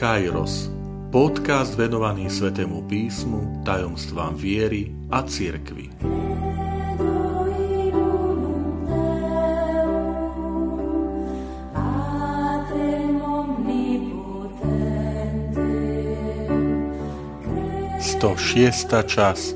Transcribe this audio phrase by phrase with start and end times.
[0.00, 0.72] Kairos,
[1.12, 5.92] podcast venovaný Svetému písmu, tajomstvám viery a cirkvi.
[18.00, 19.54] Sto šiesta časť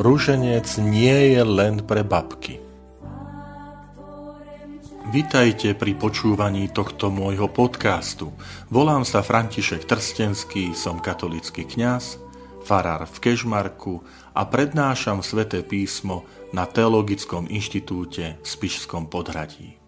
[0.00, 2.63] Rúženec nie je len pre babky.
[5.14, 8.34] Vitajte pri počúvaní tohto môjho podcastu.
[8.66, 12.18] Volám sa František Trstenský, som katolický kňaz,
[12.66, 14.02] farár v Kežmarku
[14.34, 19.78] a prednášam sväté písmo na Teologickom inštitúte v Spišskom podhradí.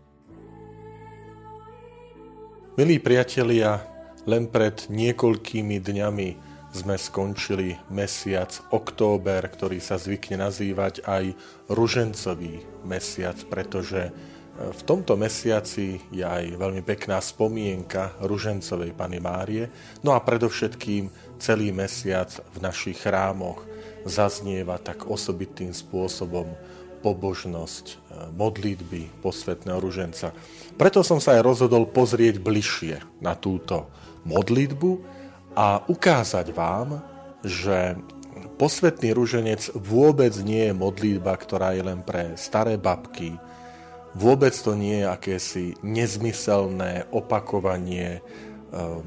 [2.79, 3.83] Milí priatelia,
[4.30, 6.29] len pred niekoľkými dňami
[6.71, 11.35] sme skončili mesiac október, ktorý sa zvykne nazývať aj
[11.66, 14.15] ružencový mesiac, pretože
[14.56, 19.68] v tomto mesiaci je aj veľmi pekná spomienka Ružencovej Pany Márie,
[20.01, 23.60] no a predovšetkým celý mesiac v našich chrámoch
[24.09, 26.48] zaznieva tak osobitým spôsobom
[27.04, 27.95] pobožnosť e,
[28.32, 30.32] modlitby posvetného ruženca.
[30.80, 33.93] Preto som sa aj rozhodol pozrieť bližšie na túto
[34.24, 34.91] modlitbu
[35.52, 37.04] a ukázať vám,
[37.45, 38.01] že
[38.57, 43.37] posvetný ruženec vôbec nie je modlitba, ktorá je len pre staré babky,
[44.17, 48.25] Vôbec to nie je akési nezmyselné opakovanie
[48.73, 49.05] um,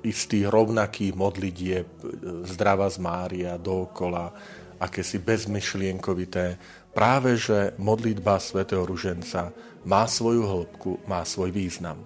[0.00, 2.04] istých rovnakých modlitieb e,
[2.48, 4.32] zdrava z Mária dookola,
[4.80, 6.56] akési bezmyšlienkovité.
[6.96, 9.52] Práve, že modlitba svätého Ruženca
[9.84, 12.00] má svoju hĺbku, má svoj význam.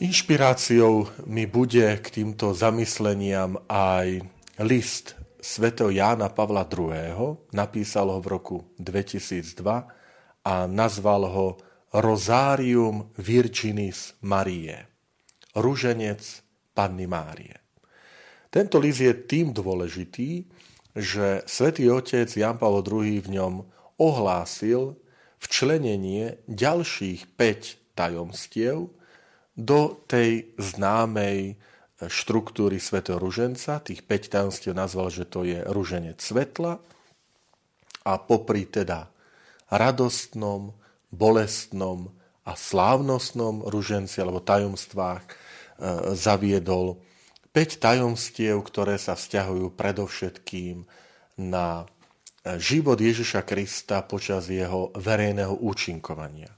[0.00, 4.24] Inšpiráciou mi bude k týmto zamysleniam aj
[4.64, 7.36] list svätého Jána Pavla II.
[7.52, 9.99] Napísal ho v roku 2002
[10.44, 11.46] a nazval ho
[11.90, 14.86] Rosárium Virginis Marie,
[15.58, 16.22] ruženec
[16.74, 17.58] Panny Márie.
[18.50, 20.46] Tento list je tým dôležitý,
[20.94, 23.54] že svätý otec Jan Pavel II v ňom
[23.98, 24.98] ohlásil
[25.38, 28.90] včlenenie ďalších 5 tajomstiev
[29.54, 31.58] do tej známej
[32.00, 33.82] štruktúry svätého ruženca.
[33.84, 36.80] Tých 5 tajomstiev nazval, že to je ruženec svetla
[38.06, 39.12] a popri teda
[39.70, 40.74] radostnom,
[41.10, 42.10] bolestnom
[42.46, 45.34] a slávnostnom ruženci alebo tajomstvách e,
[46.18, 46.98] zaviedol
[47.50, 50.86] 5 tajomstiev, ktoré sa vzťahujú predovšetkým
[51.38, 56.50] na e, život Ježiša Krista počas jeho verejného účinkovania.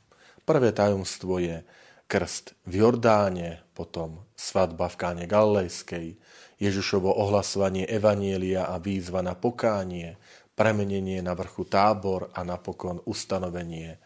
[0.42, 1.64] Prvé tajomstvo je
[2.10, 6.20] krst v Jordáne, potom svadba v Káne Galilejskej,
[6.60, 10.20] Ježišovo ohlasovanie Evanielia a výzva na pokánie,
[10.52, 13.96] premenenie na vrchu tábor a napokon ustanovenie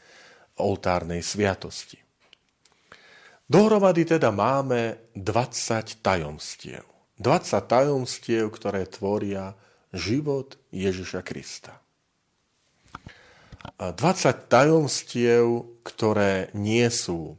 [0.62, 2.00] oltárnej sviatosti.
[3.46, 6.82] Dohromady teda máme 20 tajomstiev.
[7.22, 9.54] 20 tajomstiev, ktoré tvoria
[9.94, 11.78] život Ježiša Krista.
[13.78, 17.36] 20 tajomstiev, ktoré nie sú e,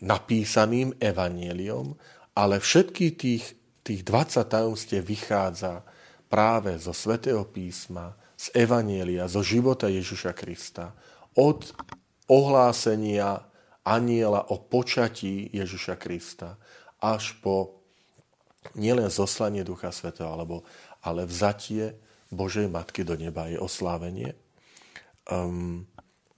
[0.00, 1.92] napísaným evanieliom,
[2.32, 3.44] ale všetky tých,
[3.84, 5.84] tých 20 tajomstiev vychádza
[6.32, 10.96] práve zo svätého písma, z Evanielia, zo života Ježiša Krista,
[11.36, 11.76] od
[12.24, 13.44] ohlásenia
[13.84, 16.56] aniela o počatí Ježiša Krista
[17.04, 17.84] až po
[18.78, 20.64] nielen zoslanie Ducha Svetého, alebo,
[21.04, 21.98] ale vzatie
[22.32, 24.32] Božej Matky do neba, je oslávenie,
[25.28, 25.84] um,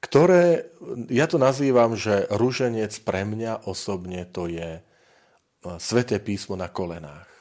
[0.03, 0.69] ktoré,
[1.09, 7.34] ja to nazývam, že ruženec pre mňa osobne to je uh, Sveté písmo na kolenách.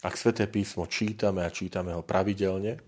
[0.00, 2.80] Ak Sveté písmo čítame a čítame ho pravidelne,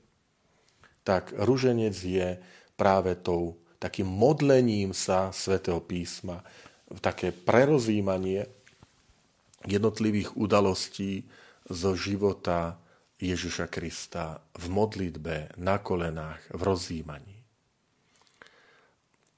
[1.05, 2.41] tak ruženec je
[2.79, 6.41] práve tou, takým modlením sa Svetého písma,
[7.05, 8.49] také prerozímanie
[9.69, 11.29] jednotlivých udalostí
[11.69, 12.81] zo života
[13.23, 17.39] Ježiša Krista v modlitbe, na kolenách, v rozímaní.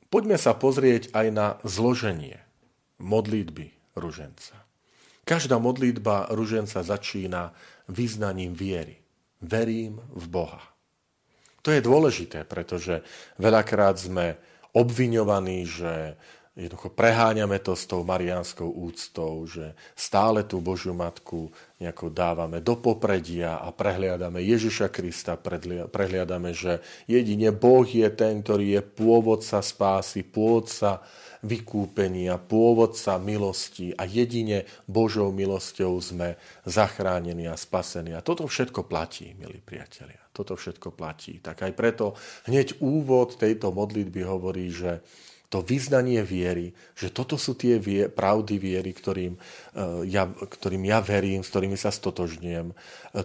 [0.09, 2.41] Poďme sa pozrieť aj na zloženie
[3.03, 4.63] modlitby ruženca.
[5.25, 7.57] Každá modlitba ruženca začína
[7.89, 9.01] vyznaním viery.
[9.41, 10.61] Verím v Boha.
[11.65, 13.01] To je dôležité, pretože
[13.41, 14.37] veľakrát sme
[14.77, 16.21] obviňovaní, že
[16.53, 21.51] jednoducho preháňame to s tou mariánskou úctou, že stále tú Božiu Matku
[21.81, 25.41] nejako dávame do popredia a prehliadame Ježiša Krista,
[25.91, 31.01] prehliadame, že jedine Boh je ten, ktorý je pôvodca spásy, pôvodca
[31.45, 38.17] vykúpenia, pôvodca milosti a jedine Božou milosťou sme zachránení a spasení.
[38.17, 40.19] A toto všetko platí, milí priatelia.
[40.33, 41.39] Toto všetko platí.
[41.39, 42.19] Tak aj preto
[42.51, 45.05] hneď úvod tejto modlitby hovorí, že
[45.53, 50.99] to vyznanie viery, že toto sú tie vie, pravdy viery, ktorým, uh, ja, ktorým ja
[50.99, 52.75] verím, s ktorými sa stotožňujem.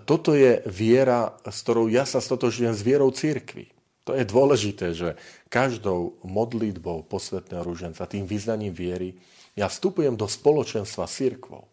[0.06, 3.79] Toto je viera, s ktorou ja sa stotožňujem s vierou církvy.
[4.10, 5.14] To je dôležité, že
[5.54, 9.22] každou modlitbou posvetného rúženca, tým vyznaním viery,
[9.54, 11.70] ja vstupujem do spoločenstva s církvou.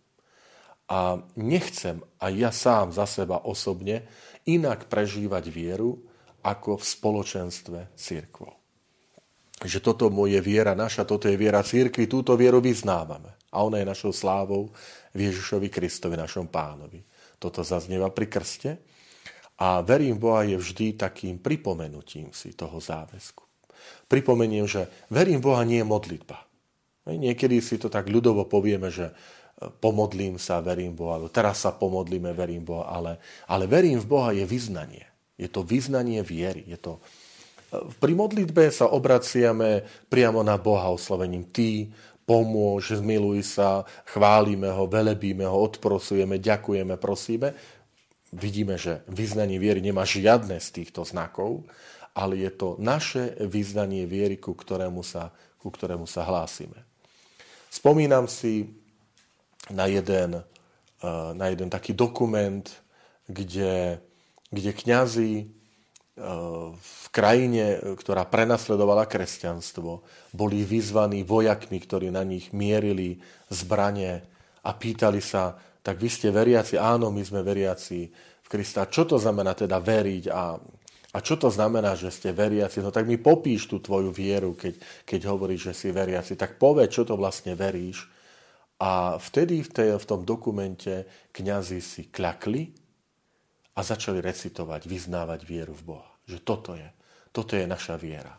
[0.93, 4.05] A nechcem aj ja sám za seba osobne
[4.44, 5.97] inak prežívať vieru,
[6.44, 8.67] ako v spoločenstve církvou
[9.65, 13.33] že toto je viera naša, toto je viera církvy, túto vieru vyznávame.
[13.49, 14.69] A ona je našou slávou
[15.17, 17.00] v Ježišovi Kristovi, našom pánovi.
[17.41, 18.77] Toto zaznieva pri krste.
[19.56, 23.44] A verím Boha je vždy takým pripomenutím si toho záväzku.
[24.06, 26.38] Pripomeniem, že verím Boha nie je modlitba.
[27.06, 29.14] Niekedy si to tak ľudovo povieme, že e,
[29.70, 34.43] pomodlím sa, verím Boha, teraz sa pomodlíme, verím Boha, ale, ale verím v Boha je
[34.43, 35.06] vyznanie.
[35.38, 36.67] Je to vyznanie viery.
[36.67, 36.99] Je to,
[38.02, 41.91] pri modlitbe sa obraciame priamo na Boha oslovením Ty,
[42.26, 47.55] pomôž, zmiluj sa, chválime ho, velebíme ho, odprosujeme, ďakujeme, prosíme.
[48.37, 51.65] Vidíme, že vyznanie viery nemá žiadne z týchto znakov,
[52.12, 56.77] ale je to naše vyznanie viery, ku ktorému sa, ku ktorému sa hlásime.
[57.73, 58.69] Spomínam si
[59.73, 62.65] na jeden, eh, na jeden taký dokument,
[63.25, 64.05] kde,
[64.53, 65.56] kde kňazi
[66.17, 70.00] v krajine, ktorá prenasledovala kresťanstvo,
[70.33, 73.21] boli vyzvaní vojakmi, ktorí na nich mierili
[73.53, 74.25] zbranie
[74.65, 76.75] a pýtali sa, tak vy ste veriaci?
[76.75, 78.11] Áno, my sme veriaci
[78.43, 78.91] v Krista.
[78.91, 80.59] Čo to znamená teda veriť a,
[81.15, 82.83] a čo to znamená, že ste veriaci?
[82.83, 86.35] No tak mi popíš tú tvoju vieru, keď, keď hovoríš, že si veriaci.
[86.35, 88.11] Tak povedz, čo to vlastne veríš.
[88.83, 92.75] A vtedy v, tej, v tom dokumente kňazi si kľakli
[93.79, 96.11] a začali recitovať, vyznávať vieru v Boha.
[96.27, 96.88] Že toto je,
[97.31, 98.35] toto je naša viera.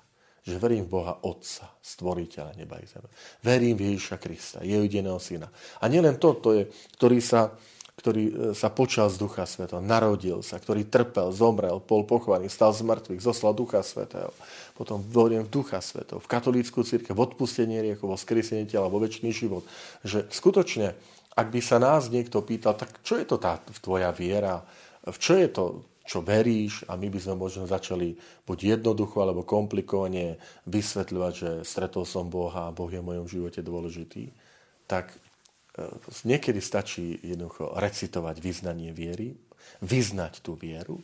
[0.48, 3.12] Že verím v Boha Otca, stvoriteľa neba i zeme.
[3.44, 5.52] Verím v Ježiša Krista, jeho jediného syna.
[5.84, 6.64] A nielen to, to je,
[6.96, 7.52] ktorý sa,
[8.00, 12.72] ktorý e, sa počal z Ducha Svetého, narodil sa, ktorý trpel, zomrel, bol pochovaný, stal
[12.72, 14.32] z mŕtvych, zoslal Ducha Svetého.
[14.80, 19.04] Potom verím v Ducha Svetého, v katolícku církev, v odpustenie riekov, vo skresenie tela, vo
[19.04, 19.68] väčší život.
[20.08, 20.96] Že skutočne,
[21.36, 24.64] ak by sa nás niekto pýtal, tak čo je to tá tvoja viera,
[25.04, 28.16] v čo je to, čo veríš a my by sme možno začali
[28.48, 33.60] buď jednoducho alebo komplikovane vysvetľovať, že stretol som Boha a Boh je v mojom živote
[33.60, 34.32] dôležitý,
[34.88, 35.84] tak e,
[36.24, 39.36] niekedy stačí jednoducho recitovať vyznanie viery,
[39.84, 40.96] vyznať tú vieru,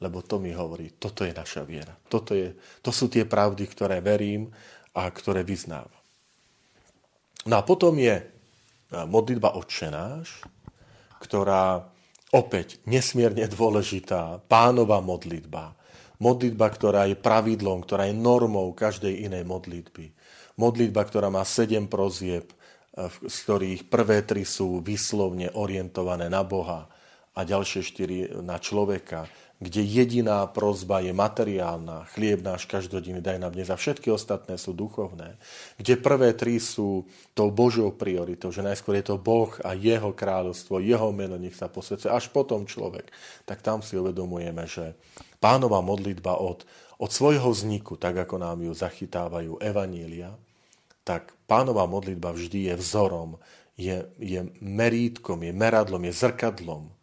[0.00, 1.92] lebo to mi hovorí, toto je naša viera.
[2.08, 4.48] Toto je, to sú tie pravdy, ktoré verím
[4.96, 5.92] a ktoré vyznávam.
[7.44, 8.24] No a potom je e,
[9.04, 10.40] modlitba Otčenáš,
[11.20, 11.84] ktorá
[12.28, 15.72] Opäť nesmierne dôležitá pánova modlitba.
[16.20, 20.12] Modlitba, ktorá je pravidlom, ktorá je normou každej inej modlitby.
[20.60, 26.84] Modlitba, ktorá má sedem prozieb, eh, z ktorých prvé tri sú vyslovne orientované na Boha
[27.32, 29.24] a ďalšie štyri na človeka
[29.58, 34.70] kde jediná prozba je materiálna, chlieb náš každodenný daj nám dnes a všetky ostatné sú
[34.70, 35.34] duchovné,
[35.82, 40.78] kde prvé tri sú tou Božou prioritou, že najskôr je to Boh a Jeho kráľovstvo,
[40.78, 43.10] Jeho meno nech sa posvedce, až potom človek,
[43.50, 44.94] tak tam si uvedomujeme, že
[45.42, 46.62] pánova modlitba od,
[47.02, 50.38] od svojho vzniku, tak ako nám ju zachytávajú evanília,
[51.02, 53.42] tak pánova modlitba vždy je vzorom,
[53.74, 56.94] je, je merítkom, je meradlom, je zrkadlom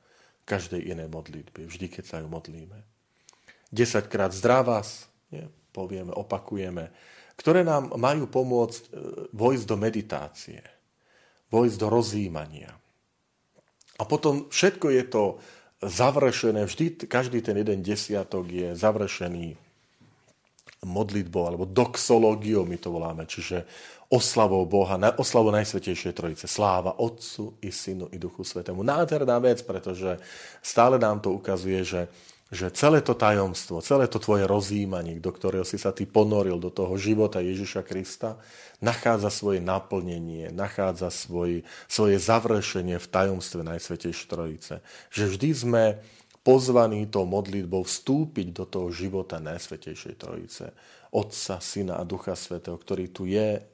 [0.46, 2.78] každej inej modlitby, vždy, keď sa ju modlíme.
[3.74, 6.94] Desaťkrát zdravás, nie, povieme, opakujeme,
[7.36, 8.90] ktoré nám majú pomôcť e,
[9.36, 10.62] vojsť do meditácie,
[11.52, 12.72] vojsť do rozjímania.
[14.00, 15.24] A potom všetko je to
[15.84, 19.65] završené, vždy, každý ten jeden desiatok je završený
[20.86, 23.66] modlitbou alebo doxológiou, my to voláme, čiže
[24.10, 26.46] oslavou Boha, oslavou Najsvetejšej Trojice.
[26.46, 28.86] Sláva Otcu i Synu i Duchu Svetému.
[28.86, 30.22] Nádherná vec, pretože
[30.62, 32.02] stále nám to ukazuje, že,
[32.54, 36.70] že celé to tajomstvo, celé to tvoje rozjímanie, do ktorého si sa ty ponoril, do
[36.70, 38.38] toho života Ježiša Krista,
[38.78, 44.74] nachádza svoje naplnenie, nachádza svoj, svoje završenie v tajomstve Najsvetejšej Trojice.
[45.10, 45.84] Že vždy sme
[46.46, 50.70] pozvaní tou modlitbou vstúpiť do toho života Najsvetejšej Trojice.
[51.10, 53.66] Otca, Syna a Ducha Svetého, ktorý tu je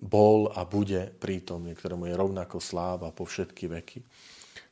[0.00, 4.00] bol a bude prítomný, ktorému je rovnako sláva po všetky veky.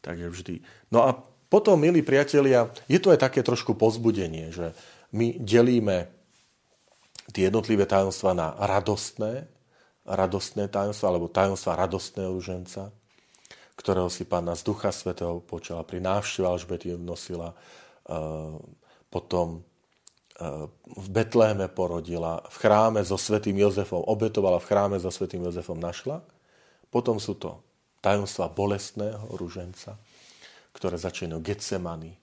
[0.01, 0.55] Takže vždy.
[0.91, 1.15] No a
[1.53, 4.73] potom, milí priatelia, je to aj také trošku pozbudenie, že
[5.13, 6.09] my delíme
[7.37, 9.45] tie jednotlivé tajomstvá na radostné,
[10.09, 12.91] radostné tajomstva, alebo tajomstva radostného ruženca,
[13.77, 17.57] ktorého si pána z Ducha Svetého počala pri návšteve Alžbety nosila,
[19.13, 19.65] potom
[20.83, 26.25] v Betléme porodila, v chráme so svetým Jozefom obetovala, v chráme so svetým Jozefom našla.
[26.91, 27.63] Potom sú to
[28.03, 29.95] tajomstva bolestného ruženca,
[30.75, 32.19] ktoré začínajú Getsemany,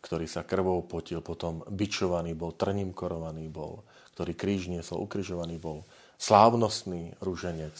[0.00, 3.84] ktorý sa krvou potil, potom bičovaný bol, trním korovaný bol,
[4.16, 5.84] ktorý kríž niesol, ukrižovaný bol,
[6.16, 7.76] slávnostný ruženec,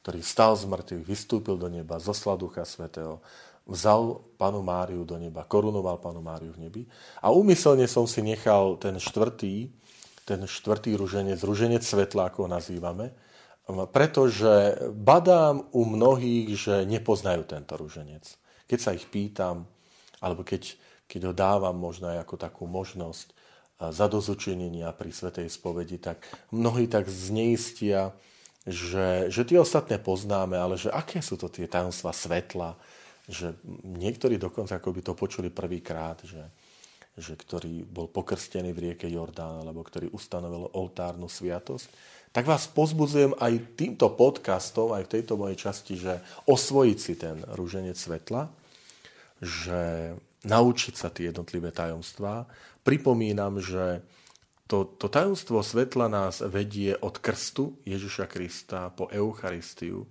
[0.00, 3.20] ktorý stal z mŕtvych, vystúpil do neba, zoslal Ducha Svetého,
[3.68, 6.82] vzal panu Máriu do neba, korunoval panu Máriu v nebi.
[7.20, 9.68] A úmyselne som si nechal ten štvrtý,
[10.24, 13.12] ten štvrtý ruženec, ruženec svetla, ako ho nazývame,
[13.94, 18.24] pretože badám u mnohých, že nepoznajú tento ruženec.
[18.66, 19.68] Keď sa ich pýtam,
[20.18, 20.74] alebo keď,
[21.06, 23.36] keď ho dávam možno aj ako takú možnosť
[23.80, 28.12] zadozučenenia pri Svetej spovedi, tak mnohí tak zneistia,
[28.68, 32.76] že, že tie ostatné poznáme, ale že aké sú to tie tajomstva svetla,
[33.24, 36.42] že niektorí dokonca ako by to počuli prvýkrát, že,
[37.16, 41.88] že ktorý bol pokrstený v rieke Jordán, alebo ktorý ustanovil oltárnu sviatosť,
[42.30, 47.42] tak vás pozbudzujem aj týmto podcastom, aj v tejto mojej časti, že osvojiť si ten
[47.58, 48.46] rúženec svetla,
[49.42, 50.14] že
[50.46, 52.46] naučiť sa tie jednotlivé tajomstvá.
[52.86, 54.04] Pripomínam, že
[54.70, 60.06] to, to tajomstvo svetla nás vedie od krstu Ježiša Krista po Eucharistiu,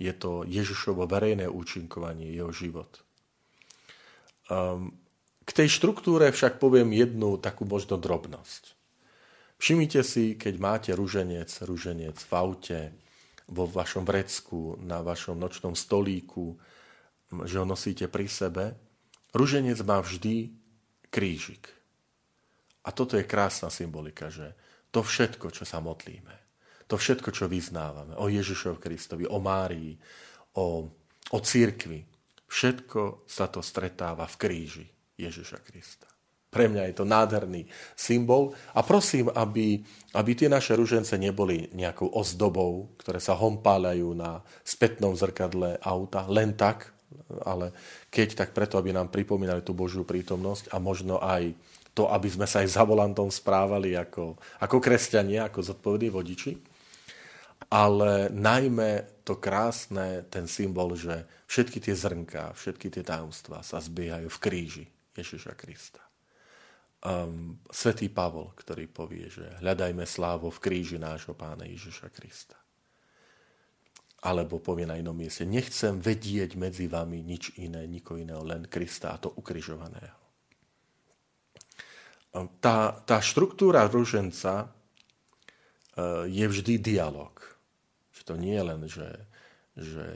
[0.00, 3.04] je to Ježišovo verejné účinkovanie, jeho život.
[4.48, 4.96] Um,
[5.44, 8.72] k tej štruktúre však poviem jednu takú možno drobnosť.
[9.60, 12.80] Všimnite si, keď máte ruženec, ruženec v aute,
[13.48, 16.56] vo vašom vrecku, na vašom nočnom stolíku,
[17.44, 18.64] že ho nosíte pri sebe,
[19.36, 20.52] ruženec má vždy
[21.12, 21.77] krížik.
[22.88, 24.56] A toto je krásna symbolika, že
[24.88, 26.48] to všetko, čo sa modlíme,
[26.88, 29.92] to všetko, čo vyznávame o Ježišov Kristovi, o Márii,
[30.56, 30.88] o,
[31.28, 32.00] o církvi,
[32.48, 34.86] všetko sa to stretáva v kríži
[35.20, 36.08] Ježiša Krista.
[36.48, 39.84] Pre mňa je to nádherný symbol a prosím, aby,
[40.16, 46.56] aby tie naše ružence neboli nejakou ozdobou, ktoré sa hompáľajú na spätnom zrkadle auta, len
[46.56, 46.88] tak,
[47.44, 47.76] ale
[48.08, 51.52] keď, tak preto, aby nám pripomínali tú Božiu prítomnosť a možno aj
[51.98, 56.52] to, aby sme sa aj za volantom správali ako, ako kresťania, ako zodpovední vodiči
[57.68, 64.30] ale najmä to krásne, ten symbol, že všetky tie zrnká, všetky tie tajomstvá sa zbiehajú
[64.30, 66.00] v kríži Ježiša Krista.
[66.98, 72.56] Um, Svetý Pavol, ktorý povie, že hľadajme slávo v kríži nášho pána Ježiša Krista.
[74.18, 79.14] Alebo povie na inom mieste, nechcem vedieť medzi vami nič iné, niko iného, len Krista
[79.14, 80.27] a to ukrižovaného.
[82.60, 87.38] Tá, tá štruktúra ruženca uh, je vždy dialog
[88.28, 89.08] to nie je len, že,
[89.72, 90.06] že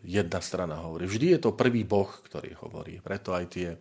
[0.00, 1.04] jedna strana hovorí.
[1.04, 3.04] Vždy je to prvý Boh, ktorý hovorí.
[3.04, 3.76] Preto aj tie,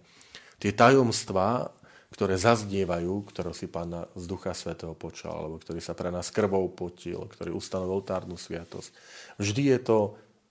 [0.59, 1.71] tie tajomstvá,
[2.11, 6.67] ktoré zaznievajú, ktoré si pána z Ducha Svetého počal, alebo ktorý sa pre nás krvou
[6.67, 8.91] potil, ktorý ustanovil oltárnu sviatosť.
[9.39, 9.97] Vždy je to,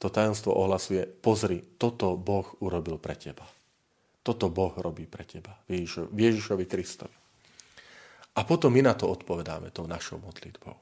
[0.01, 3.45] to tajomstvo ohlasuje, pozri, toto Boh urobil pre teba.
[4.27, 5.55] Toto Boh robí pre teba.
[5.71, 7.15] Ježišovi, Ježišovi Kristovi.
[8.35, 10.75] A potom my na to odpovedáme tou našou modlitbou.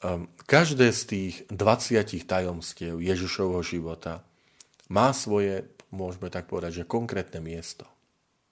[0.00, 4.26] Ehm, každé z tých 20 tajomstiev Ježišovho života
[4.90, 7.86] má svoje, môžeme tak povedať, že konkrétne miesto.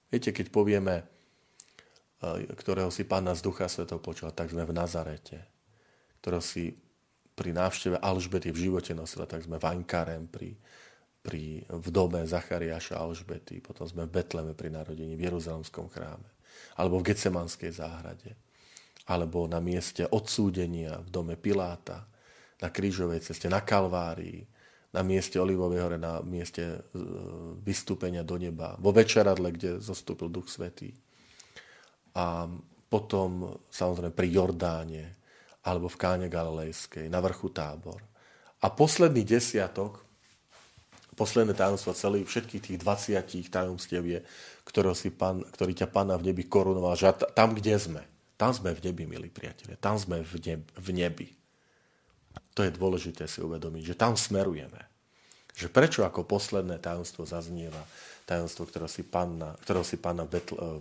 [0.08, 5.42] Viete, keď povieme, eh, ktorého si pána z Ducha Svetov počal, tak sme v Nazarete.
[6.22, 6.78] Ktorého si
[7.34, 10.58] pri návšteve Alžbety v živote nosila, tak sme v Ankarem, pri,
[11.28, 16.24] pri, v dome Zachariáša Alžbety, potom sme v Betleme pri narodení, v Jeruzalemskom chráme,
[16.80, 18.32] alebo v Getsemanskej záhrade
[19.08, 22.04] alebo na mieste odsúdenia v dome Piláta,
[22.60, 24.44] na krížovej ceste, na Kalvárii,
[24.92, 26.78] na mieste Olivovej hore, na mieste e,
[27.64, 30.92] vystúpenia do neba, vo večeradle, kde zostúpil Duch Svetý.
[32.18, 32.48] A
[32.88, 35.04] potom samozrejme pri Jordáne,
[35.64, 38.00] alebo v Káne Galilejskej, na vrchu tábor.
[38.60, 40.07] A posledný desiatok,
[41.18, 44.20] posledné tajomstvo celých všetkých tých 20 tajomstiev je,
[44.94, 48.02] si pán, ktorý ťa pána v nebi korunoval, že tam, kde sme,
[48.38, 49.74] tam sme v nebi, milí priatelia.
[49.74, 51.28] Tam sme v, nebi, v nebi.
[52.54, 54.78] To je dôležité si uvedomiť, že tam smerujeme.
[55.58, 57.82] Že prečo ako posledné tajomstvo zaznieva,
[58.30, 60.78] tajomstvo, ktorého si pána, ktorého si pána Betl, eh,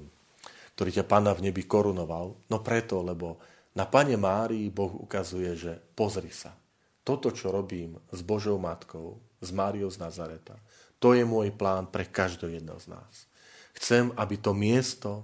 [0.78, 2.38] ktorý ťa pána v nebi korunoval?
[2.54, 3.42] No preto, lebo
[3.74, 6.54] na pane Márii Boh ukazuje, že pozri sa,
[7.02, 10.58] toto, čo robím s Božou Matkou, s Máriou z Nazareta,
[10.98, 13.30] to je môj plán pre každého jedného z nás.
[13.78, 15.22] Chcem, aby to miesto,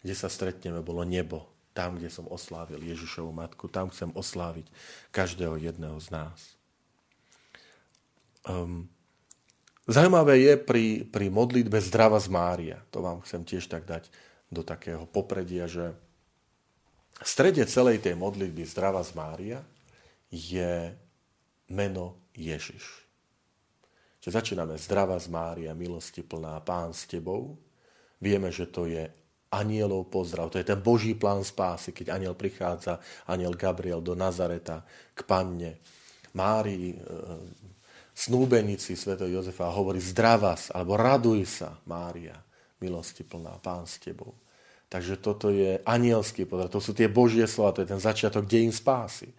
[0.00, 1.44] kde sa stretneme, bolo nebo,
[1.76, 4.66] tam, kde som oslávil Ježišovu matku, tam chcem osláviť
[5.12, 6.38] každého jedného z nás.
[8.48, 8.88] Um,
[9.84, 14.08] zaujímavé je pri, pri modlitbe zdrava z Mária, to vám chcem tiež tak dať
[14.50, 15.94] do takého popredia, že
[17.20, 19.58] v strede celej tej modlitby Zdrava z Mária
[20.32, 20.96] je
[21.68, 23.09] meno Ježiš.
[24.20, 27.56] Čiže začíname Zdrava z Mária, milosti plná, Pán s tebou.
[28.20, 29.08] Vieme, že to je
[29.48, 30.52] anielov pozdrav.
[30.52, 34.84] To je ten Boží plán spásy, keď aniel prichádza, aniel Gabriel do Nazareta
[35.16, 35.80] k panne.
[36.36, 36.98] Márii, e,
[38.12, 39.16] snúbenici sv.
[39.24, 42.36] Jozefa hovorí zdravas, alebo raduj sa, Mária,
[42.76, 44.36] milosti plná, Pán s tebou.
[44.92, 48.74] Takže toto je anielský pozdrav, to sú tie Božie slova, to je ten začiatok dejín
[48.74, 49.32] spásy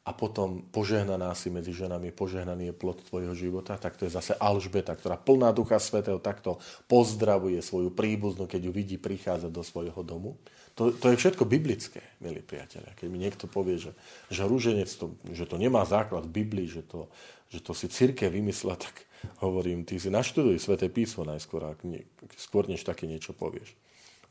[0.00, 4.32] a potom požehnaná si medzi ženami, požehnaný je plod tvojho života, tak to je zase
[4.40, 6.56] Alžbeta, ktorá plná Ducha Svetého takto
[6.88, 10.40] pozdravuje svoju príbuznú, keď ju vidí prichádzať do svojho domu.
[10.80, 12.96] To, to je všetko biblické, milí priatelia.
[12.96, 13.92] Keď mi niekto povie, že,
[14.32, 17.12] že rúženec, to, že to nemá základ v Biblii, že to,
[17.52, 19.04] že to si círke vymyslela, tak
[19.44, 22.08] hovorím, ty si naštuduj Sveté písmo najskôr, ak nie,
[22.40, 23.76] skôr než také niečo povieš.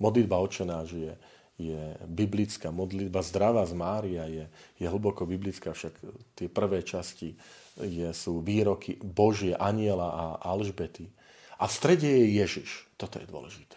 [0.02, 1.14] Modlitba očená, že je,
[1.60, 3.20] je biblická modlitba.
[3.20, 4.48] Zdravá z Mária je,
[4.80, 5.94] je hlboko biblická, však
[6.40, 7.36] tie prvé časti
[7.76, 11.12] je, sú výroky Božie, aniela a Alžbety.
[11.60, 12.88] A v strede je Ježiš.
[12.96, 13.76] Toto je dôležité.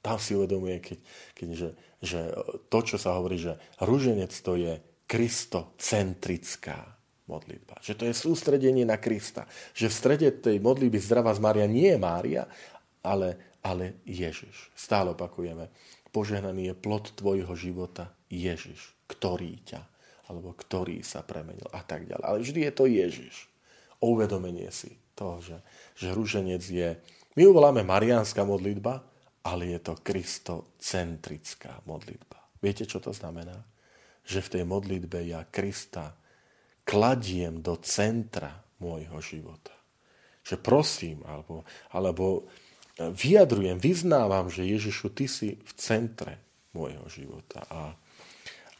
[0.00, 0.98] Tam si uvedomuje, keď,
[1.36, 1.68] keď, že,
[2.00, 2.20] že
[2.72, 6.96] to, čo sa hovorí, že rúženec to je kristocentrická
[7.28, 7.76] modlitba.
[7.84, 9.44] Že to je sústredenie na Krista.
[9.76, 12.48] Že v strede tej modlitby zdravá z Mária nie je Mária,
[13.04, 14.72] ale, ale Ježiš.
[14.72, 15.68] Stále opakujeme
[16.10, 19.82] Požehnaný je plod tvojho života Ježiš, ktorý ťa,
[20.30, 22.24] alebo ktorý sa premenil a tak ďalej.
[22.26, 23.34] Ale vždy je to Ježiš.
[24.02, 25.58] O uvedomenie si toho, že,
[25.98, 26.96] že rúženec je,
[27.38, 29.04] my ju voláme mariánska modlitba,
[29.46, 32.38] ale je to kristocentrická modlitba.
[32.60, 33.56] Viete, čo to znamená?
[34.24, 36.12] Že v tej modlitbe ja Krista
[36.84, 39.72] kladiem do centra môjho života.
[40.44, 41.62] Že prosím, alebo,
[41.92, 42.48] alebo
[43.08, 46.36] vyjadrujem, vyznávam, že Ježišu, ty si v centre
[46.76, 47.64] môjho života.
[47.72, 47.96] A,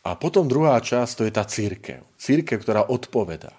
[0.04, 2.04] a potom druhá časť, to je tá církev.
[2.20, 3.56] Církev, ktorá odpovedá.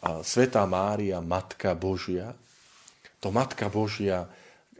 [0.00, 2.32] A Svetá Mária, Matka Božia,
[3.20, 4.24] to Matka Božia,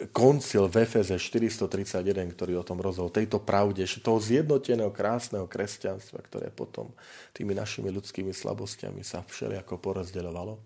[0.09, 6.49] koncil v Efeze 431, ktorý o tom rozhodol, tejto pravde, toho zjednoteného krásneho kresťanstva, ktoré
[6.49, 6.89] potom
[7.37, 10.57] tými našimi ľudskými slabostiami sa všelijako porozdeľovalo,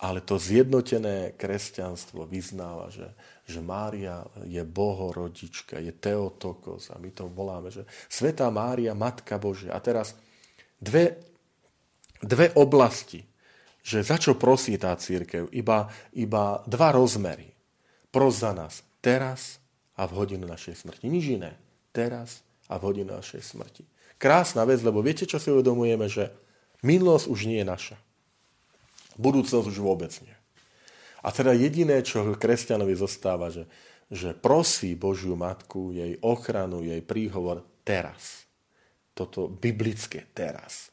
[0.00, 3.08] ale to zjednotené kresťanstvo vyznáva, že,
[3.50, 9.74] že Mária je bohorodička, je Teotokos a my to voláme, že Svetá Mária, Matka Božia.
[9.74, 10.14] A teraz
[10.78, 11.18] dve,
[12.22, 13.26] dve oblasti,
[13.82, 15.50] že za čo prosí tá církev?
[15.50, 17.50] Iba, iba dva rozmery.
[18.14, 19.58] Pros za nás teraz
[19.98, 21.10] a v hodinu našej smrti.
[21.10, 21.52] Nič iné.
[21.90, 23.82] Teraz a v hodinu našej smrti.
[24.20, 26.30] Krásna vec, lebo viete, čo si uvedomujeme, že
[26.84, 27.96] minulosť už nie je naša.
[29.16, 30.39] Budúcnosť už vôbec nie.
[31.20, 33.68] A teda jediné, čo kresťanovi zostáva, že,
[34.08, 38.48] že prosí Božiu Matku, jej ochranu, jej príhovor teraz.
[39.12, 40.88] Toto biblické teraz.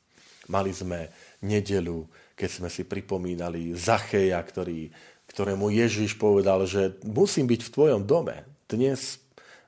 [0.52, 1.12] Mali sme
[1.44, 4.92] nedelu, keď sme si pripomínali Zacheja, ktorý,
[5.32, 8.44] ktorému Ježiš povedal, že musím byť v tvojom dome.
[8.68, 9.20] Dnes,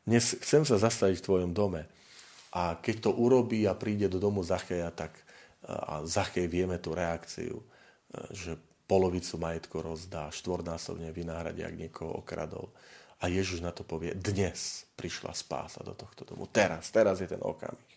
[0.04, 1.88] dnes chcem sa zastaviť v tvojom dome.
[2.52, 5.15] A keď to urobí a príde do domu Zacheja, tak
[5.60, 7.60] a Zachej vieme tú reakciu
[8.34, 8.58] že
[8.89, 12.73] polovicu majetku rozdá, štvornásobne vynahradí, ak niekoho okradol.
[13.21, 16.49] A Ježiš na to povie, dnes prišla spása do tohto domu.
[16.49, 17.93] Teraz, teraz je ten okamih.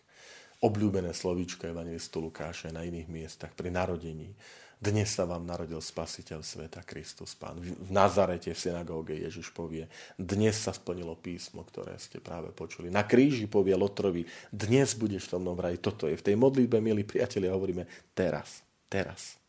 [0.60, 4.36] Obľúbené slovíčko Evangelistu Lukáša na iných miestach pri narodení.
[4.82, 7.54] Dnes sa vám narodil spasiteľ sveta Kristus Pán.
[7.62, 9.86] V Nazarete v synagóge Ježiš povie,
[10.18, 12.90] dnes sa splnilo písmo, ktoré ste práve počuli.
[12.90, 15.78] Na kríži povie Lotrovi, dnes budeš v tom raj.
[15.78, 19.41] Toto je v tej modlitbe, milí priatelia, hovoríme teraz, teraz.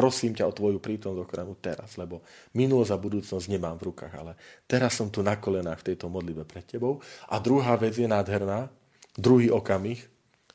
[0.00, 2.24] Prosím ťa o tvoju prítomnosť ochranu teraz, lebo
[2.56, 4.32] minulosť a budúcnosť nemám v rukách, ale
[4.64, 7.04] teraz som tu na kolenách v tejto modlibe pred tebou.
[7.28, 8.72] A druhá vec je nádherná,
[9.12, 10.00] druhý okamih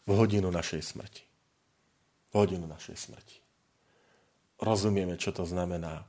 [0.10, 1.22] v hodinu našej smrti.
[2.34, 3.38] V hodinu našej smrti.
[4.66, 6.02] Rozumieme, čo to znamená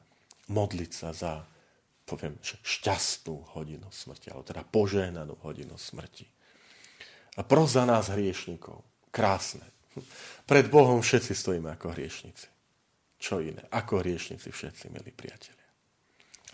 [0.49, 1.44] modliť sa za,
[2.09, 6.25] poviem, šťastnú hodinu smrti, alebo teda požehnanú hodinu smrti.
[7.37, 8.81] A pros za nás hriešnikov.
[9.12, 9.68] Krásne.
[10.49, 12.55] Pred Bohom všetci stojíme ako hriešnici
[13.16, 15.66] čo iné, ako hriešnici všetci, milí priatelia.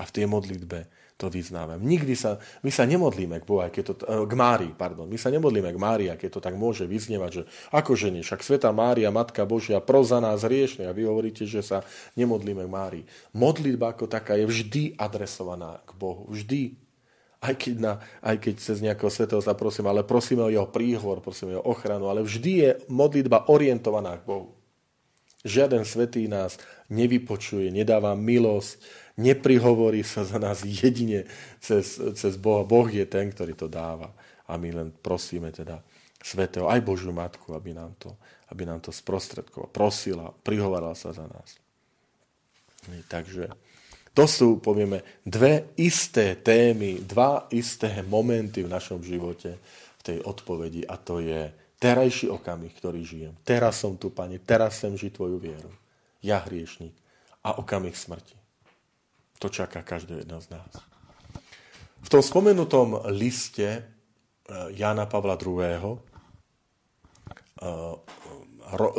[0.01, 0.89] A v tej modlitbe
[1.23, 1.79] to vyznávam.
[1.79, 5.31] Nikdy sa, my sa nemodlíme k Bohu, keď to, eh, k Márii, pardon, my sa
[5.31, 9.47] nemodlíme k Márii, keď to tak môže vyznievať, že ako ženie, však Sveta Mária, Matka
[9.47, 11.87] Božia, pro za nás hriešne a vy hovoríte, že sa
[12.19, 13.05] nemodlíme k Márii.
[13.31, 16.27] Modlitba ako taká je vždy adresovaná k Bohu.
[16.27, 16.75] Vždy.
[17.43, 21.55] Aj keď, na, aj keď cez nejakého svetého sa ale prosíme o jeho príhovor, prosíme
[21.55, 24.62] o jeho ochranu, ale vždy je modlitba orientovaná k Bohu.
[25.43, 28.79] Žiaden svetý nás nevypočuje, nedáva milosť,
[29.19, 31.27] neprihovorí sa za nás jedine
[31.59, 32.63] cez, cez Boha.
[32.63, 34.15] Boh je ten, ktorý to dáva.
[34.47, 35.83] A my len prosíme teda
[36.23, 38.15] Svetého, aj Božiu Matku, aby nám to,
[38.55, 41.59] aby nám to sprostredkovala, prosila, prihovarala sa za nás.
[43.11, 43.51] Takže
[44.15, 49.59] to sú, povieme, dve isté témy, dva isté momenty v našom živote
[49.99, 51.51] v tej odpovedi a to je
[51.83, 53.35] terajší okamih, ktorý žijem.
[53.43, 55.75] Teraz som tu, Pane, teraz sem žiť Tvoju vieru.
[56.23, 56.95] Ja hriešnik.
[57.43, 58.39] A okamih smrti.
[59.43, 60.71] To čaká každého jedného z nás.
[62.07, 63.83] V tom spomenutom liste eh,
[64.79, 65.59] Jana Pavla II.
[65.59, 65.99] Eh,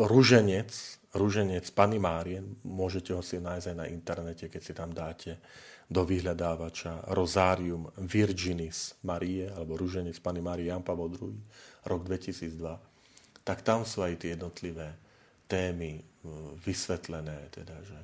[0.04, 0.72] ruženec,
[1.16, 5.40] ruženec Pany Márie, môžete ho si nájsť aj na internete, keď si tam dáte
[5.88, 11.40] do vyhľadávača Rosarium Virginis Marie, alebo ruženec Pany Márie Jan Pavel II,
[11.86, 12.60] rok 2002,
[13.44, 14.96] tak tam sú aj tie jednotlivé
[15.48, 16.04] témy eh,
[16.64, 18.00] vysvetlené, teda, že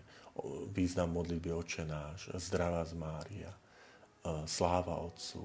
[0.72, 3.60] význam modlitby očenáš, zdravá z Mária, e,
[4.48, 5.44] sláva Otcu.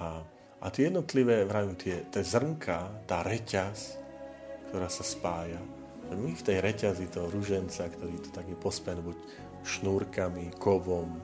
[0.00, 0.22] A,
[0.58, 4.00] a tie jednotlivé, vravím, tie, tie zrnka, tá reťaz,
[4.70, 5.60] ktorá sa spája,
[6.12, 9.16] my v tej reťazi toho ruženca, ktorý to taký pospen buď
[9.64, 11.22] šnúrkami, kovom, e,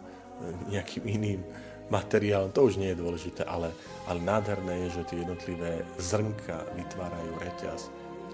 [0.77, 1.41] nejakým iným
[1.89, 3.73] materiálom, to už nie je dôležité, ale,
[4.05, 7.81] ale nádherné je, že tie jednotlivé zrnka vytvárajú reťaz,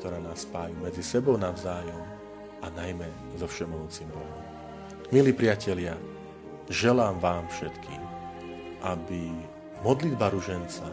[0.03, 2.03] ktorá nás spájajú medzi sebou navzájom
[2.63, 3.07] a najmä
[3.39, 4.43] so všemohúcim Bohom.
[5.15, 5.95] Milí priatelia,
[6.67, 8.03] želám vám všetkým,
[8.83, 9.31] aby
[9.87, 10.91] modlitba ruženca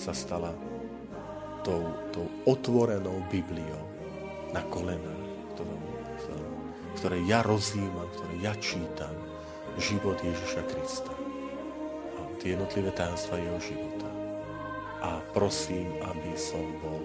[0.00, 0.56] sa stala
[1.60, 1.84] tou,
[2.16, 3.84] tou otvorenou Bibliou
[4.56, 5.80] na kolenách, ktorom,
[6.96, 9.12] ktorej ja rozjímam, ktoré ja čítam
[9.76, 11.19] život Ježiša Krista
[12.40, 14.08] tie jednotlivé tajomstva jeho života.
[15.04, 17.04] A prosím, aby som bol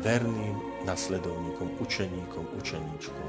[0.00, 0.56] verným
[0.88, 3.28] nasledovníkom, učeníkom, učeníčkom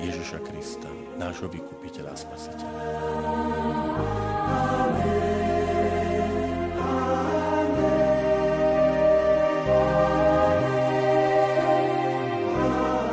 [0.00, 0.88] Ježiša Krista,
[1.20, 2.80] nášho vykupiteľa a spasiteľa.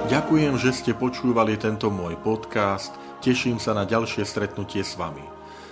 [0.05, 2.95] Ďakujem, že ste počúvali tento môj podcast.
[3.19, 5.44] Teším sa na ďalšie stretnutie s vami.